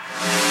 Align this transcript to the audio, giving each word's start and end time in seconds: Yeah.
Yeah. 0.00 0.41